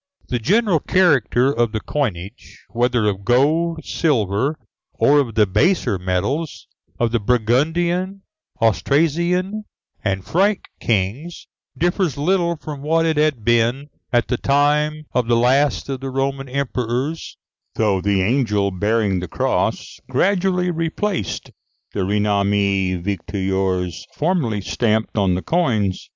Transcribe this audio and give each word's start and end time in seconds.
The 0.29 0.39
general 0.39 0.79
character 0.79 1.51
of 1.53 1.73
the 1.73 1.79
coinage, 1.79 2.65
whether 2.69 3.07
of 3.07 3.23
gold, 3.23 3.85
silver, 3.85 4.57
or 4.93 5.19
of 5.19 5.35
the 5.35 5.45
baser 5.45 5.99
metals, 5.99 6.65
of 6.99 7.11
the 7.11 7.19
Burgundian, 7.19 8.23
Austrasian, 8.59 9.65
and 10.03 10.25
Frank 10.25 10.63
kings, 10.79 11.45
differs 11.77 12.17
little 12.17 12.55
from 12.55 12.81
what 12.81 13.05
it 13.05 13.17
had 13.17 13.45
been 13.45 13.89
at 14.11 14.27
the 14.27 14.37
time 14.37 15.05
of 15.13 15.27
the 15.27 15.37
last 15.37 15.87
of 15.87 15.99
the 15.99 16.09
Roman 16.09 16.49
emperors, 16.49 17.37
though 17.75 18.01
the 18.01 18.23
Angel 18.23 18.71
bearing 18.71 19.19
the 19.19 19.27
cross 19.27 19.99
gradually 20.09 20.71
replaced 20.71 21.51
the 21.93 21.99
Renommée 21.99 22.99
victorieuse 23.03 24.05
formerly 24.15 24.61
stamped 24.61 25.15
on 25.15 25.35
the 25.35 25.43
coins. 25.43 26.09